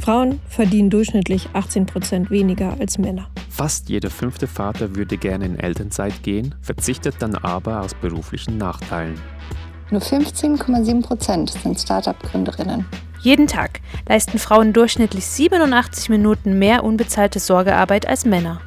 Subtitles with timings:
[0.00, 3.28] Frauen verdienen durchschnittlich 18 Prozent weniger als Männer.
[3.50, 9.20] Fast jeder fünfte Vater würde gerne in Elternzeit gehen, verzichtet dann aber aus beruflichen Nachteilen.
[9.90, 12.86] Nur 15,7 Prozent sind Start-up-Gründerinnen.
[13.20, 18.62] Jeden Tag leisten Frauen durchschnittlich 87 Minuten mehr unbezahlte Sorgearbeit als Männer.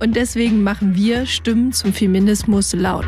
[0.00, 3.06] Und deswegen machen wir Stimmen zum Feminismus laut.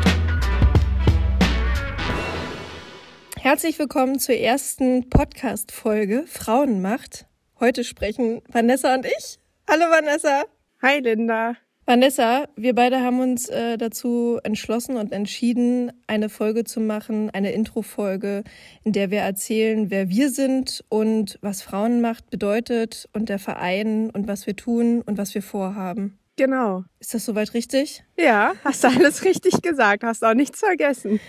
[3.37, 7.25] Herzlich willkommen zur ersten Podcast-Folge Frauenmacht.
[7.59, 9.39] Heute sprechen Vanessa und ich.
[9.67, 10.43] Hallo Vanessa.
[10.83, 11.55] Hi Linda.
[11.87, 17.53] Vanessa, wir beide haben uns äh, dazu entschlossen und entschieden, eine Folge zu machen, eine
[17.53, 18.43] Intro-Folge,
[18.83, 24.27] in der wir erzählen, wer wir sind und was Frauenmacht bedeutet und der Verein und
[24.27, 26.19] was wir tun und was wir vorhaben.
[26.35, 26.83] Genau.
[26.99, 28.03] Ist das soweit richtig?
[28.19, 31.19] Ja, hast du alles richtig gesagt, hast auch nichts vergessen.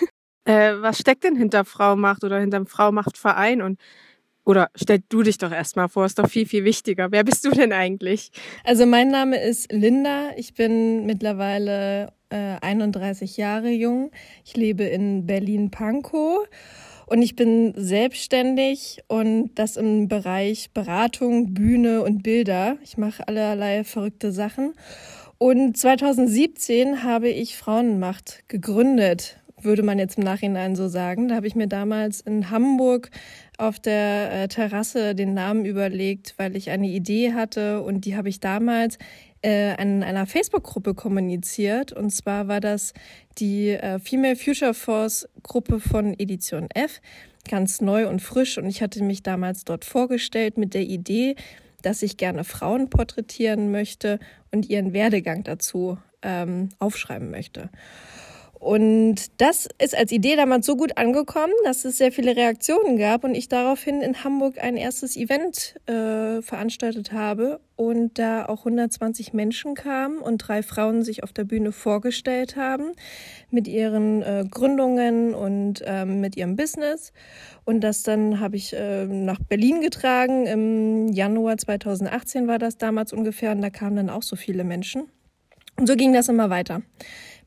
[0.46, 3.78] äh, was steckt denn hinter Fraumacht oder hinterm Fraumachtverein und
[4.46, 7.10] oder stell du dich doch erstmal vor, ist doch viel, viel wichtiger.
[7.10, 8.30] Wer bist du denn eigentlich?
[8.64, 10.30] Also mein Name ist Linda.
[10.36, 14.12] Ich bin mittlerweile äh, 31 Jahre jung.
[14.44, 16.48] Ich lebe in Berlin-Pankow
[17.06, 22.78] und ich bin selbstständig und das im Bereich Beratung, Bühne und Bilder.
[22.84, 24.74] Ich mache allerlei verrückte Sachen.
[25.38, 31.28] Und 2017 habe ich Frauenmacht gegründet, würde man jetzt im Nachhinein so sagen.
[31.28, 33.10] Da habe ich mir damals in Hamburg
[33.58, 38.28] auf der äh, Terrasse den Namen überlegt, weil ich eine Idee hatte und die habe
[38.28, 38.98] ich damals
[39.42, 41.92] äh, in einer Facebook-Gruppe kommuniziert.
[41.92, 42.92] Und zwar war das
[43.38, 47.00] die äh, Female Future Force Gruppe von Edition F,
[47.48, 48.58] ganz neu und frisch.
[48.58, 51.36] Und ich hatte mich damals dort vorgestellt mit der Idee,
[51.82, 54.18] dass ich gerne Frauen porträtieren möchte
[54.50, 57.70] und ihren Werdegang dazu ähm, aufschreiben möchte.
[58.58, 63.22] Und das ist als Idee damals so gut angekommen, dass es sehr viele Reaktionen gab
[63.22, 69.34] und ich daraufhin in Hamburg ein erstes Event äh, veranstaltet habe und da auch 120
[69.34, 72.92] Menschen kamen und drei Frauen sich auf der Bühne vorgestellt haben
[73.50, 77.12] mit ihren äh, Gründungen und ähm, mit ihrem Business.
[77.66, 80.46] Und das dann habe ich äh, nach Berlin getragen.
[80.46, 85.10] Im Januar 2018 war das damals ungefähr und da kamen dann auch so viele Menschen.
[85.78, 86.80] Und so ging das immer weiter.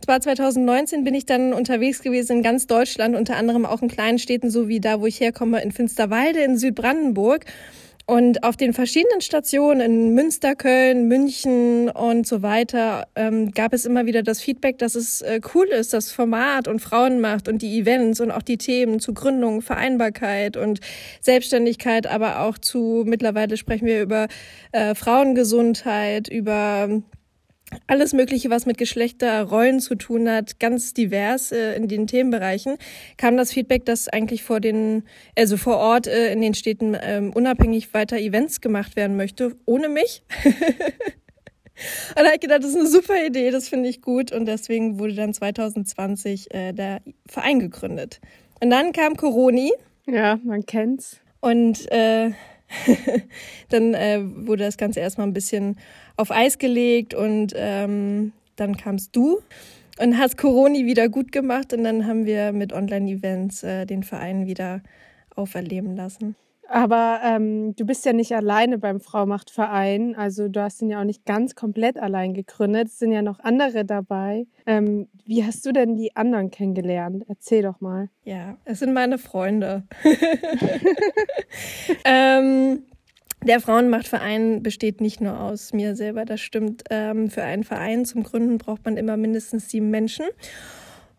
[0.01, 4.17] Zwar 2019 bin ich dann unterwegs gewesen in ganz Deutschland, unter anderem auch in kleinen
[4.17, 7.45] Städten, so wie da, wo ich herkomme, in Finsterwalde in Südbrandenburg.
[8.09, 13.85] Und auf den verschiedenen Stationen in Münster, Köln, München und so weiter ähm, gab es
[13.85, 17.77] immer wieder das Feedback, dass es äh, cool ist, das Format und Frauenmacht und die
[17.77, 20.79] Events und auch die Themen zu Gründung, Vereinbarkeit und
[21.21, 24.27] Selbstständigkeit, aber auch zu mittlerweile sprechen wir über
[24.71, 26.89] äh, Frauengesundheit, über
[27.87, 32.77] alles Mögliche, was mit Geschlechterrollen zu tun hat, ganz divers äh, in den Themenbereichen,
[33.17, 35.03] kam das Feedback, dass eigentlich vor den,
[35.37, 39.89] also vor Ort äh, in den Städten ähm, unabhängig weiter Events gemacht werden möchte, ohne
[39.89, 40.23] mich.
[42.09, 44.31] Und da habe ich gedacht, das ist eine super Idee, das finde ich gut.
[44.31, 48.19] Und deswegen wurde dann 2020 äh, der Verein gegründet.
[48.61, 49.71] Und dann kam Coroni.
[50.05, 51.21] Ja, man kennt's.
[51.39, 52.31] Und äh,
[53.69, 55.77] dann äh, wurde das Ganze erstmal ein bisschen
[56.17, 59.39] auf Eis gelegt und ähm, dann kamst du
[59.99, 64.47] und hast Coroni wieder gut gemacht und dann haben wir mit Online-Events äh, den Verein
[64.47, 64.81] wieder
[65.35, 66.35] auferleben lassen.
[66.69, 70.15] Aber ähm, du bist ja nicht alleine beim Fraumachtverein.
[70.15, 72.89] Also du hast ihn ja auch nicht ganz komplett allein gegründet.
[72.89, 74.45] Es sind ja noch andere dabei.
[74.67, 77.25] Ähm, wie hast du denn die anderen kennengelernt?
[77.27, 78.09] Erzähl doch mal.
[78.23, 79.83] Ja, es sind meine Freunde.
[82.05, 82.83] ähm,
[83.43, 86.83] der Frauenmachtverein besteht nicht nur aus mir selber, das stimmt.
[86.89, 90.25] Ähm, für einen Verein zum Gründen braucht man immer mindestens sieben Menschen.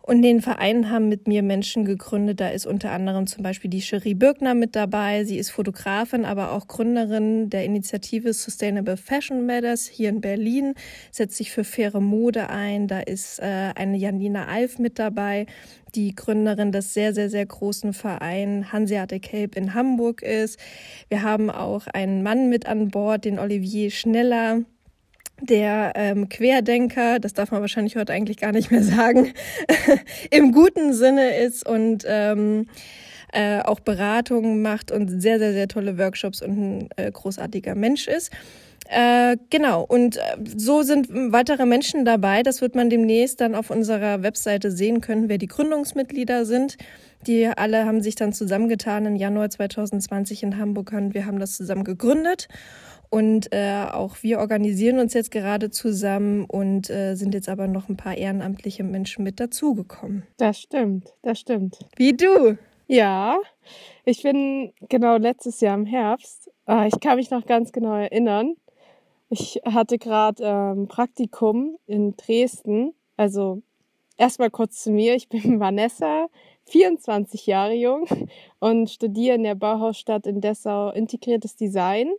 [0.03, 2.39] Und den Verein haben mit mir Menschen gegründet.
[2.39, 5.25] Da ist unter anderem zum Beispiel die Cherie Birkner mit dabei.
[5.25, 10.73] Sie ist Fotografin, aber auch Gründerin der Initiative Sustainable Fashion Matters hier in Berlin,
[11.11, 12.87] setzt sich für faire Mode ein.
[12.87, 15.45] Da ist äh, eine Janina Alf mit dabei,
[15.93, 20.59] die Gründerin des sehr, sehr, sehr großen Vereins Hanseatic Cape in Hamburg ist.
[21.09, 24.61] Wir haben auch einen Mann mit an Bord, den Olivier Schneller
[25.41, 29.33] der ähm, Querdenker, das darf man wahrscheinlich heute eigentlich gar nicht mehr sagen,
[30.31, 32.67] im guten Sinne ist und ähm,
[33.33, 38.07] äh, auch Beratungen macht und sehr, sehr, sehr tolle Workshops und ein äh, großartiger Mensch
[38.07, 38.31] ist.
[38.89, 40.21] Äh, genau, und äh,
[40.57, 42.43] so sind weitere Menschen dabei.
[42.43, 46.77] Das wird man demnächst dann auf unserer Webseite sehen können, wer die Gründungsmitglieder sind.
[47.27, 51.57] Die alle haben sich dann zusammengetan im Januar 2020 in Hamburg und wir haben das
[51.57, 52.47] zusammen gegründet.
[53.09, 57.89] Und äh, auch wir organisieren uns jetzt gerade zusammen und äh, sind jetzt aber noch
[57.89, 60.23] ein paar ehrenamtliche Menschen mit dazugekommen.
[60.37, 61.79] Das stimmt, das stimmt.
[61.97, 62.57] Wie du.
[62.87, 63.37] Ja,
[64.05, 68.55] ich bin genau letztes Jahr im Herbst Ah, ich kann mich noch ganz genau erinnern.
[69.29, 72.93] Ich hatte gerade ähm, Praktikum in Dresden.
[73.17, 73.61] Also
[74.15, 75.15] erstmal kurz zu mir.
[75.15, 76.27] Ich bin Vanessa,
[76.71, 78.07] 24 Jahre jung
[78.59, 82.11] und studiere in der Bauhausstadt in Dessau integriertes Design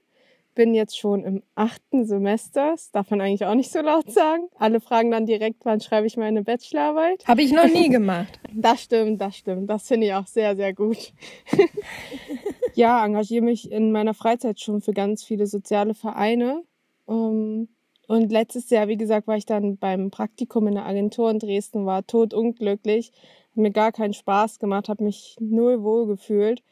[0.54, 2.72] bin jetzt schon im achten Semester.
[2.72, 4.48] Das darf man eigentlich auch nicht so laut sagen.
[4.58, 7.26] Alle fragen dann direkt, wann schreibe ich meine Bachelorarbeit.
[7.26, 8.38] Habe ich noch nie gemacht.
[8.54, 9.70] Das stimmt, das stimmt.
[9.70, 11.14] Das finde ich auch sehr, sehr gut.
[12.74, 16.62] ja, engagiere mich in meiner Freizeit schon für ganz viele soziale Vereine.
[17.08, 17.68] Ähm,
[18.08, 21.86] und letztes Jahr, wie gesagt, war ich dann beim Praktikum in der Agentur in Dresden,
[21.86, 23.12] war totunglücklich,
[23.54, 26.62] mir gar keinen Spaß gemacht, habe mich null wohl gefühlt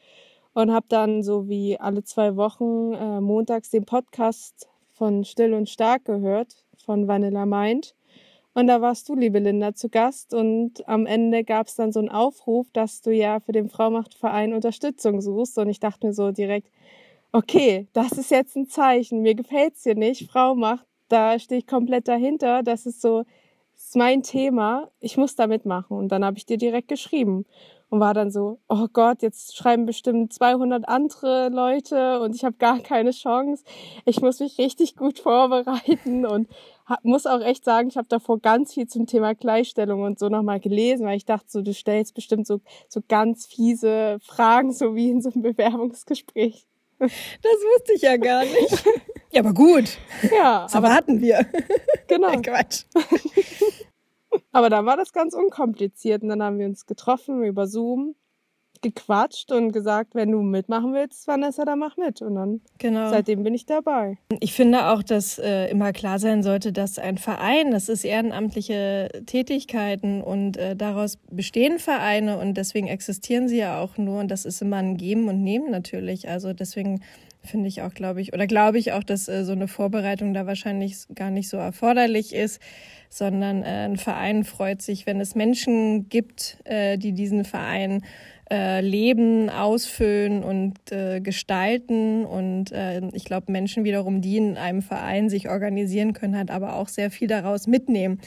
[0.53, 5.69] und habe dann so wie alle zwei Wochen äh, montags den Podcast von Still und
[5.69, 7.95] Stark gehört von Vanilla Mind.
[8.53, 11.99] Und da warst du, liebe Linda, zu Gast und am Ende gab es dann so
[11.99, 15.57] einen Aufruf, dass du ja für den Fraumachtverein Unterstützung suchst.
[15.57, 16.67] Und ich dachte mir so direkt,
[17.31, 19.21] okay, das ist jetzt ein Zeichen.
[19.21, 20.29] Mir gefällt's dir nicht.
[20.29, 22.61] Frau macht, da stehe ich komplett dahinter.
[22.61, 23.23] Das ist so,
[23.91, 24.89] ist mein Thema.
[25.01, 25.97] Ich muss da mitmachen.
[25.97, 27.45] Und dann habe ich dir direkt geschrieben
[27.89, 32.55] und war dann so, oh Gott, jetzt schreiben bestimmt 200 andere Leute und ich habe
[32.55, 33.65] gar keine Chance.
[34.05, 36.47] Ich muss mich richtig gut vorbereiten und
[37.03, 40.61] muss auch echt sagen, ich habe davor ganz viel zum Thema Gleichstellung und so nochmal
[40.61, 45.09] gelesen, weil ich dachte so, du stellst bestimmt so, so ganz fiese Fragen, so wie
[45.09, 46.65] in so einem Bewerbungsgespräch.
[46.97, 48.85] Das wusste ich ja gar nicht.
[49.31, 49.97] Ja, aber gut.
[50.31, 50.63] Ja.
[50.63, 51.45] Das erwarten wir.
[52.07, 52.31] Genau.
[52.41, 52.83] Quatsch.
[54.51, 58.15] Aber da war das ganz unkompliziert und dann haben wir uns getroffen über Zoom,
[58.81, 62.21] gequatscht und gesagt, wenn du mitmachen willst, Vanessa, dann mach mit.
[62.21, 63.09] Und dann genau.
[63.09, 64.17] seitdem bin ich dabei.
[64.39, 69.09] Ich finde auch, dass äh, immer klar sein sollte, dass ein Verein, das ist ehrenamtliche
[69.27, 74.45] Tätigkeiten und äh, daraus bestehen Vereine und deswegen existieren sie ja auch nur und das
[74.45, 76.27] ist immer ein Geben und Nehmen natürlich.
[76.27, 77.01] Also deswegen
[77.43, 80.45] finde ich auch, glaube ich, oder glaube ich auch, dass äh, so eine Vorbereitung da
[80.45, 82.61] wahrscheinlich gar nicht so erforderlich ist,
[83.09, 88.03] sondern äh, ein Verein freut sich, wenn es Menschen gibt, äh, die diesen Verein
[88.51, 92.25] äh, leben, ausfüllen und äh, gestalten.
[92.25, 96.75] Und äh, ich glaube, Menschen wiederum, die in einem Verein sich organisieren können, halt aber
[96.75, 98.19] auch sehr viel daraus mitnehmen,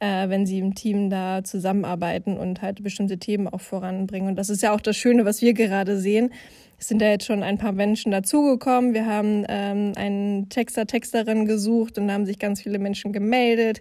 [0.00, 4.28] äh, wenn sie im Team da zusammenarbeiten und halt bestimmte Themen auch voranbringen.
[4.28, 6.30] Und das ist ja auch das Schöne, was wir gerade sehen
[6.78, 8.94] es sind da jetzt schon ein paar Menschen dazugekommen.
[8.94, 13.80] Wir haben ähm, einen Texter, Texterin gesucht und da haben sich ganz viele Menschen gemeldet.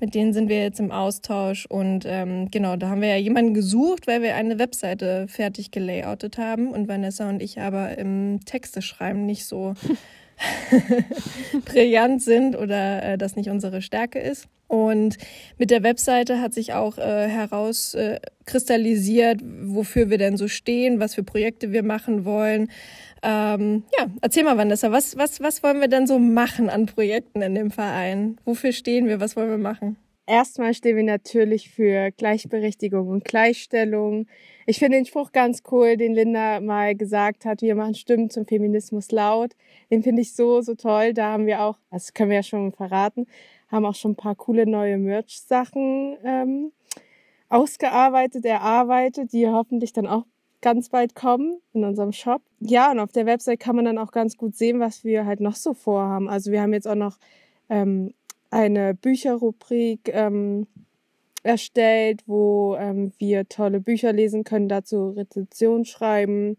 [0.00, 1.66] Mit denen sind wir jetzt im Austausch.
[1.66, 6.38] Und ähm, genau, da haben wir ja jemanden gesucht, weil wir eine Webseite fertig gelayoutet
[6.38, 9.74] haben und Vanessa und ich aber im Texte schreiben nicht so
[11.64, 14.48] brillant sind oder äh, das nicht unsere Stärke ist.
[14.68, 15.16] Und
[15.58, 21.14] mit der Webseite hat sich auch äh, herauskristallisiert, äh, wofür wir denn so stehen, was
[21.14, 22.68] für Projekte wir machen wollen.
[23.22, 27.42] Ähm, ja, erzähl mal, Vanessa, was, was, was wollen wir denn so machen an Projekten
[27.42, 28.38] in dem Verein?
[28.44, 29.20] Wofür stehen wir?
[29.20, 29.96] Was wollen wir machen?
[30.28, 34.26] Erstmal stehen wir natürlich für Gleichberechtigung und Gleichstellung.
[34.66, 38.44] Ich finde den Spruch ganz cool, den Linda mal gesagt hat, wir machen Stimmen zum
[38.44, 39.52] Feminismus laut.
[39.88, 41.14] Den finde ich so, so toll.
[41.14, 43.26] Da haben wir auch, das können wir ja schon verraten,
[43.68, 46.72] haben auch schon ein paar coole neue Merch-Sachen ähm,
[47.48, 50.24] ausgearbeitet, erarbeitet, die hoffentlich dann auch
[50.60, 52.42] ganz bald kommen in unserem Shop.
[52.60, 55.40] Ja, und auf der Website kann man dann auch ganz gut sehen, was wir halt
[55.40, 56.28] noch so vorhaben.
[56.28, 57.18] Also wir haben jetzt auch noch
[57.68, 58.14] ähm,
[58.50, 60.66] eine Bücherrubrik ähm,
[61.42, 66.56] erstellt, wo ähm, wir tolle Bücher lesen können, dazu Rezension schreiben.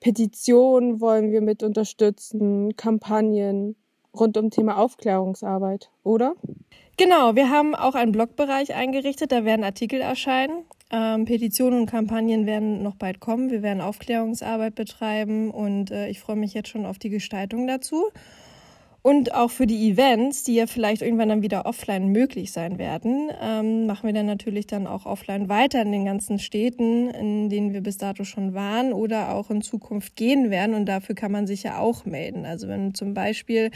[0.00, 3.76] Petitionen wollen wir mit unterstützen, Kampagnen
[4.18, 6.34] rund um Thema Aufklärungsarbeit, oder?
[6.96, 10.64] Genau, wir haben auch einen Blogbereich eingerichtet, da werden Artikel erscheinen.
[10.90, 13.50] Ähm, Petitionen und Kampagnen werden noch bald kommen.
[13.50, 18.10] Wir werden Aufklärungsarbeit betreiben und äh, ich freue mich jetzt schon auf die Gestaltung dazu.
[19.06, 23.30] Und auch für die Events, die ja vielleicht irgendwann dann wieder offline möglich sein werden,
[23.38, 27.74] ähm, machen wir dann natürlich dann auch offline weiter in den ganzen Städten, in denen
[27.74, 30.74] wir bis dato schon waren oder auch in Zukunft gehen werden.
[30.74, 32.46] Und dafür kann man sich ja auch melden.
[32.46, 33.72] Also wenn zum Beispiel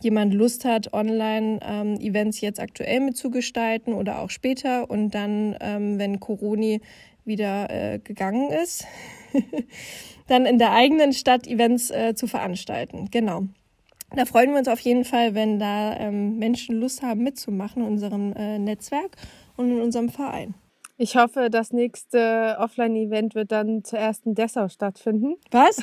[0.00, 6.20] jemand Lust hat, Online-Events ähm, jetzt aktuell mitzugestalten oder auch später und dann, ähm, wenn
[6.20, 6.78] Corona
[7.24, 8.86] wieder äh, gegangen ist,
[10.28, 13.08] dann in der eigenen Stadt Events äh, zu veranstalten.
[13.10, 13.48] Genau.
[14.14, 17.88] Da freuen wir uns auf jeden Fall, wenn da ähm, Menschen Lust haben mitzumachen in
[17.88, 19.16] unserem äh, Netzwerk
[19.56, 20.54] und in unserem Verein.
[21.00, 25.36] Ich hoffe, das nächste Offline-Event wird dann zuerst in Dessau stattfinden.
[25.52, 25.80] Was?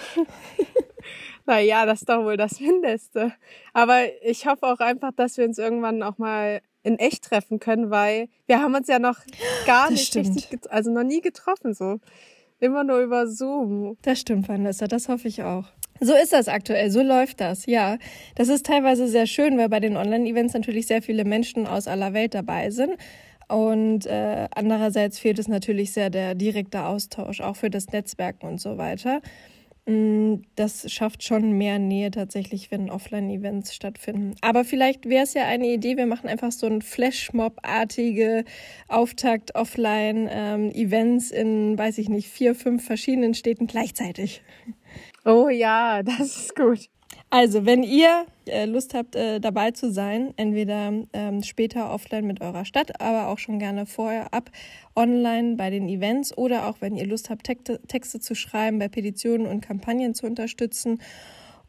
[1.46, 3.32] naja, das ist doch wohl das Mindeste.
[3.72, 7.90] Aber ich hoffe auch einfach, dass wir uns irgendwann auch mal in echt treffen können,
[7.92, 9.20] weil wir haben uns ja noch
[9.66, 10.36] gar das nicht stimmt.
[10.36, 12.00] richtig, also noch nie getroffen so.
[12.60, 13.98] Immer nur über Zoom.
[14.02, 15.66] Das stimmt, Vanessa, das hoffe ich auch.
[16.02, 17.98] So ist das aktuell, so läuft das, ja.
[18.36, 22.14] Das ist teilweise sehr schön, weil bei den Online-Events natürlich sehr viele Menschen aus aller
[22.14, 22.98] Welt dabei sind.
[23.48, 28.60] Und äh, andererseits fehlt es natürlich sehr der direkte Austausch, auch für das Netzwerken und
[28.60, 29.22] so weiter.
[29.86, 34.34] Mm, das schafft schon mehr Nähe tatsächlich, wenn Offline-Events stattfinden.
[34.42, 38.46] Aber vielleicht wäre es ja eine Idee, wir machen einfach so ein Flashmob-artige
[38.88, 44.42] Auftakt-Offline-Events ähm, in, weiß ich nicht, vier, fünf verschiedenen Städten gleichzeitig.
[45.26, 46.88] Oh ja, das ist gut.
[47.32, 52.42] Also, wenn ihr äh, Lust habt, äh, dabei zu sein, entweder ähm, später offline mit
[52.42, 54.52] eurer Stadt, aber auch schon gerne vorher ab
[54.96, 59.48] online bei den Events oder auch wenn ihr Lust habt, Texte, zu schreiben, bei Petitionen
[59.48, 61.00] und Kampagnen zu unterstützen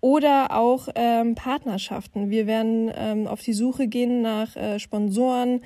[0.02, 2.28] oder auch ähm, Partnerschaften.
[2.28, 5.62] Wir werden ähm, auf die Suche gehen nach äh, Sponsoren,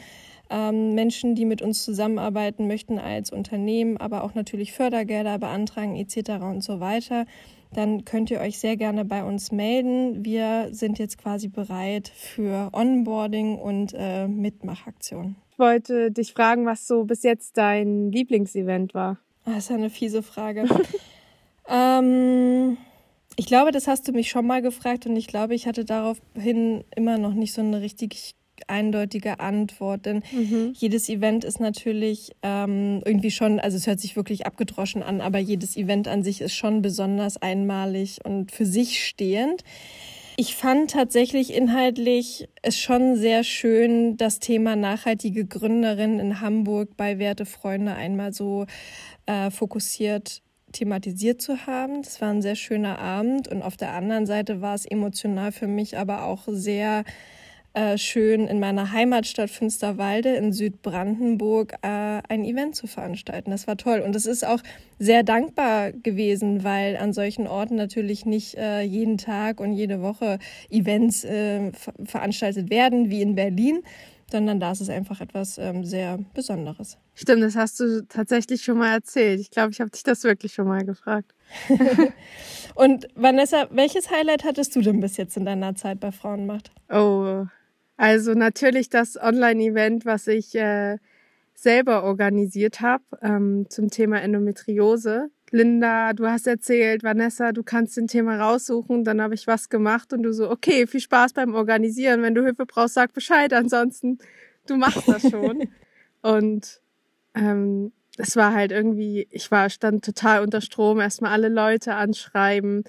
[0.49, 6.43] ähm, Menschen, die mit uns zusammenarbeiten möchten als Unternehmen, aber auch natürlich Fördergelder beantragen etc.
[6.43, 7.27] und so weiter
[7.73, 10.25] dann könnt ihr euch sehr gerne bei uns melden.
[10.25, 15.37] Wir sind jetzt quasi bereit für Onboarding und äh, Mitmachaktionen.
[15.53, 19.19] Ich wollte dich fragen, was so bis jetzt dein Lieblingsevent war.
[19.45, 20.67] Ah, das ist eine fiese Frage.
[21.69, 22.77] ähm,
[23.37, 26.85] ich glaube, das hast du mich schon mal gefragt und ich glaube, ich hatte daraufhin
[26.97, 28.35] immer noch nicht so eine richtig
[28.71, 30.73] eindeutige Antwort, denn mhm.
[30.75, 35.39] jedes Event ist natürlich ähm, irgendwie schon, also es hört sich wirklich abgedroschen an, aber
[35.39, 39.65] jedes Event an sich ist schon besonders einmalig und für sich stehend.
[40.37, 47.19] Ich fand tatsächlich inhaltlich es schon sehr schön, das Thema nachhaltige Gründerin in Hamburg bei
[47.19, 48.65] Werte Freunde einmal so
[49.27, 50.41] äh, fokussiert
[50.73, 52.03] thematisiert zu haben.
[52.03, 55.67] Das war ein sehr schöner Abend und auf der anderen Seite war es emotional für
[55.67, 57.05] mich aber auch sehr
[57.73, 63.51] äh, schön in meiner Heimatstadt Finsterwalde in Südbrandenburg äh, ein Event zu veranstalten.
[63.51, 64.61] Das war toll und es ist auch
[64.99, 70.39] sehr dankbar gewesen, weil an solchen Orten natürlich nicht äh, jeden Tag und jede Woche
[70.69, 71.71] Events äh,
[72.05, 73.83] veranstaltet werden wie in Berlin,
[74.31, 76.99] sondern da ist es einfach etwas ähm, sehr Besonderes.
[77.15, 79.41] Stimmt, das hast du tatsächlich schon mal erzählt.
[79.41, 81.35] Ich glaube, ich habe dich das wirklich schon mal gefragt.
[82.75, 86.73] und Vanessa, welches Highlight hattest du denn bis jetzt in deiner Zeit bei Frauenmacht?
[86.89, 87.45] Oh,
[88.01, 90.97] also natürlich das Online-Event, was ich äh,
[91.53, 95.29] selber organisiert habe ähm, zum Thema Endometriose.
[95.51, 99.05] Linda, du hast erzählt, Vanessa, du kannst den Thema raussuchen.
[99.05, 102.23] Dann habe ich was gemacht und du so, okay, viel Spaß beim Organisieren.
[102.23, 103.53] Wenn du Hilfe brauchst, sag Bescheid.
[103.53, 104.17] Ansonsten,
[104.67, 105.69] du machst das schon.
[106.23, 106.81] und
[107.35, 111.01] ähm, es war halt irgendwie, ich war, stand total unter Strom.
[111.01, 112.83] Erstmal alle Leute anschreiben,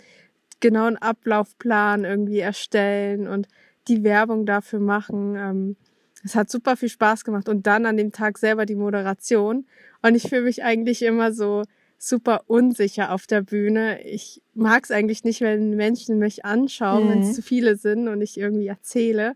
[0.61, 3.49] genau einen Ablaufplan irgendwie erstellen und
[3.87, 5.35] die Werbung dafür machen.
[5.35, 5.75] Ähm,
[6.23, 9.65] es hat super viel Spaß gemacht und dann an dem Tag selber die Moderation.
[10.01, 11.63] Und ich fühle mich eigentlich immer so
[11.97, 14.01] super unsicher auf der Bühne.
[14.03, 17.09] Ich mag es eigentlich nicht, wenn Menschen mich anschauen, mhm.
[17.09, 19.35] wenn es zu viele sind und ich irgendwie erzähle.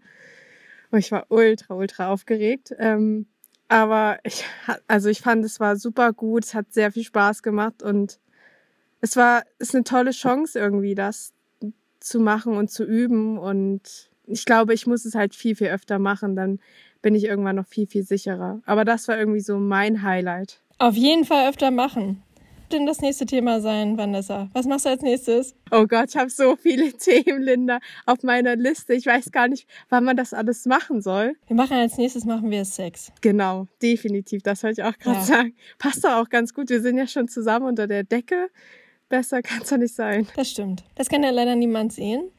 [0.91, 2.73] Und ich war ultra, ultra aufgeregt.
[2.77, 3.27] Ähm,
[3.67, 4.45] aber ich,
[4.87, 6.45] also ich fand, es war super gut.
[6.45, 8.19] Es hat sehr viel Spaß gemacht und
[9.01, 11.33] es war, ist eine tolle Chance irgendwie, das
[11.99, 15.99] zu machen und zu üben und ich glaube, ich muss es halt viel, viel öfter
[15.99, 16.59] machen, dann
[17.01, 18.61] bin ich irgendwann noch viel, viel sicherer.
[18.65, 20.61] Aber das war irgendwie so mein Highlight.
[20.77, 22.21] Auf jeden Fall öfter machen.
[22.71, 24.49] Denn das nächste Thema sein, Vanessa?
[24.53, 25.55] Was machst du als nächstes?
[25.69, 28.93] Oh Gott, ich habe so viele Themen, Linda, auf meiner Liste.
[28.95, 31.35] Ich weiß gar nicht, wann man das alles machen soll.
[31.47, 33.11] Wir machen als nächstes machen wir Sex.
[33.21, 34.41] Genau, definitiv.
[34.41, 35.23] Das wollte ich auch gerade ja.
[35.23, 35.55] sagen.
[35.77, 36.69] Passt doch auch ganz gut.
[36.69, 38.49] Wir sind ja schon zusammen unter der Decke.
[39.09, 40.27] Besser kann es doch nicht sein.
[40.35, 40.83] Das stimmt.
[40.95, 42.31] Das kann ja leider niemand sehen.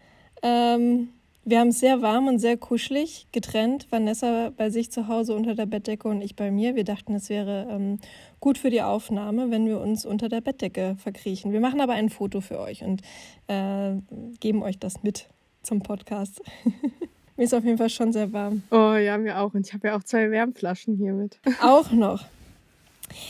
[0.43, 1.11] Ähm,
[1.47, 3.87] wir haben es sehr warm und sehr kuschelig getrennt.
[3.91, 6.75] Vanessa bei sich zu Hause unter der Bettdecke und ich bei mir.
[6.75, 8.01] Wir dachten, es wäre ähm,
[8.41, 11.53] gut für die Aufnahme, wenn wir uns unter der Bettdecke verkriechen.
[11.53, 13.03] Wir machen aber ein Foto für euch und
[13.47, 13.93] äh,
[14.41, 15.29] geben euch das mit
[15.63, 16.43] zum Podcast.
[17.37, 18.65] mir ist auf jeden Fall schon sehr warm.
[18.73, 19.55] Oh ja, mir auch.
[19.55, 21.39] Und ich habe ja auch zwei Wärmflaschen hier mit.
[21.63, 22.25] Auch noch.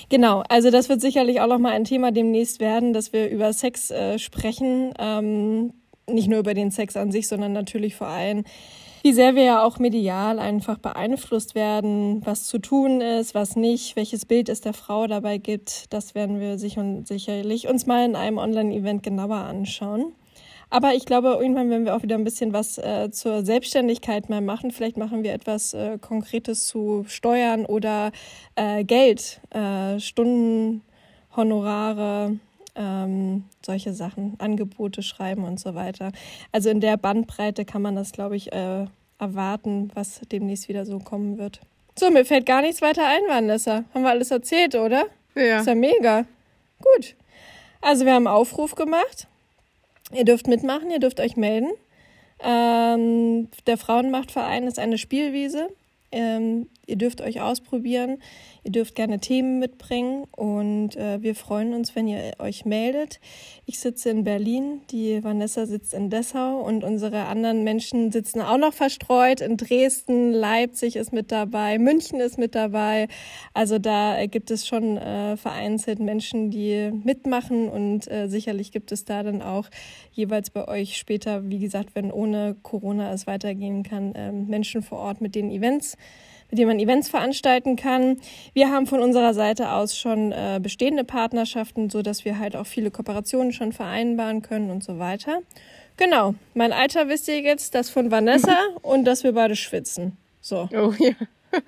[0.09, 3.53] Genau, also das wird sicherlich auch noch mal ein Thema demnächst werden, dass wir über
[3.53, 4.95] Sex äh, sprechen.
[4.99, 5.75] Ähm,
[6.09, 8.45] nicht nur über den Sex an sich, sondern natürlich vor allem,
[9.03, 13.95] wie sehr wir ja auch medial einfach beeinflusst werden, was zu tun ist, was nicht,
[13.95, 15.93] welches Bild es der Frau dabei gibt.
[15.93, 20.13] Das werden wir sich und sicherlich uns mal in einem Online-Event genauer anschauen.
[20.71, 24.41] Aber ich glaube, irgendwann werden wir auch wieder ein bisschen was äh, zur Selbstständigkeit mal
[24.41, 24.73] machen.
[24.73, 28.11] Vielleicht machen wir etwas äh, Konkretes zu Steuern oder
[28.57, 30.83] äh, Geld, äh, Stunden,
[31.37, 32.41] Honorare,
[32.77, 36.13] ähm, solche Sachen, Angebote schreiben und so weiter.
[36.53, 38.87] Also in der Bandbreite kann man das, glaube ich, äh,
[39.19, 41.61] erwarten, was demnächst wieder so kommen wird.
[41.99, 43.85] So, mir fällt gar nichts weiter ein, Vanessa.
[43.95, 45.07] Haben wir alles erzählt, oder?
[45.35, 45.61] Ja.
[45.61, 46.27] Ist ja mega.
[46.79, 47.15] Gut.
[47.81, 49.27] Also wir haben einen Aufruf gemacht.
[50.13, 51.71] Ihr dürft mitmachen, ihr dürft euch melden.
[52.41, 55.69] Ähm, der Frauenmachtverein ist eine Spielwiese.
[56.13, 58.19] Ähm, ihr dürft euch ausprobieren.
[58.63, 63.21] Ihr dürft gerne Themen mitbringen und äh, wir freuen uns, wenn ihr euch meldet.
[63.65, 68.59] Ich sitze in Berlin, die Vanessa sitzt in Dessau und unsere anderen Menschen sitzen auch
[68.59, 73.09] noch verstreut in Dresden, Leipzig ist mit dabei, München ist mit dabei.
[73.55, 79.05] Also da gibt es schon äh, vereinzelt Menschen, die mitmachen und äh, sicherlich gibt es
[79.05, 79.69] da dann auch
[80.13, 84.99] jeweils bei euch später, wie gesagt, wenn ohne Corona es weitergehen kann, ähm, Menschen vor
[84.99, 85.96] Ort mit den Events
[86.51, 88.19] mit dem man Events veranstalten kann.
[88.53, 92.67] Wir haben von unserer Seite aus schon äh, bestehende Partnerschaften, so dass wir halt auch
[92.67, 95.41] viele Kooperationen schon vereinbaren können und so weiter.
[95.97, 100.17] Genau, mein Alter wisst ihr jetzt, das von Vanessa und dass wir beide schwitzen.
[100.41, 100.69] So.
[100.73, 101.13] Oh ja.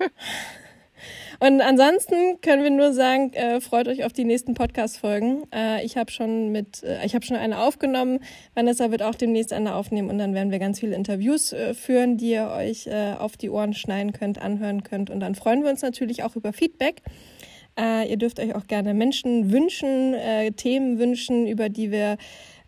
[1.41, 5.43] Und ansonsten können wir nur sagen, äh, freut euch auf die nächsten Podcast-Folgen.
[5.53, 8.19] Äh, ich habe schon mit, äh, ich habe schon eine aufgenommen.
[8.55, 12.17] Vanessa wird auch demnächst eine aufnehmen und dann werden wir ganz viele Interviews äh, führen,
[12.17, 15.09] die ihr euch äh, auf die Ohren schneiden könnt, anhören könnt.
[15.09, 17.01] Und dann freuen wir uns natürlich auch über Feedback.
[17.79, 22.17] Äh, ihr dürft euch auch gerne Menschen wünschen, äh, Themen wünschen, über die wir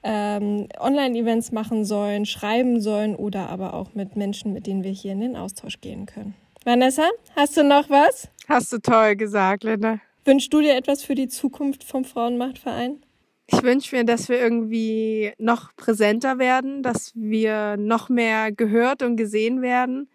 [0.03, 5.11] ähm, Online-Events machen sollen, schreiben sollen oder aber auch mit Menschen, mit denen wir hier
[5.11, 6.35] in den Austausch gehen können.
[6.63, 8.29] Vanessa, hast du noch was?
[8.47, 9.99] Hast du toll gesagt, Linda.
[10.25, 13.03] Wünschst du dir etwas für die Zukunft vom Frauenmachtverein?
[13.47, 19.17] Ich wünsche mir, dass wir irgendwie noch präsenter werden, dass wir noch mehr gehört und
[19.17, 20.07] gesehen werden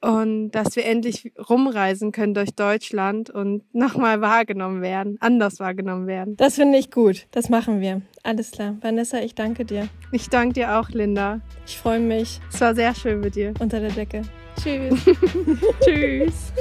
[0.00, 6.36] und dass wir endlich rumreisen können durch Deutschland und nochmal wahrgenommen werden, anders wahrgenommen werden.
[6.36, 7.26] Das finde ich gut.
[7.32, 8.02] Das machen wir.
[8.22, 8.76] Alles klar.
[8.80, 9.88] Vanessa, ich danke dir.
[10.12, 11.40] Ich danke dir auch, Linda.
[11.66, 12.40] Ich freue mich.
[12.52, 13.54] Es war sehr schön mit dir.
[13.58, 14.22] Unter der Decke.
[14.60, 15.04] Tschüss.
[15.84, 16.52] Tschüss.